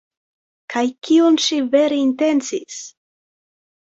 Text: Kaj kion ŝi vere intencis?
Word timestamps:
Kaj 0.73 0.81
kion 1.07 1.37
ŝi 1.43 1.59
vere 1.75 1.99
intencis? 2.05 2.79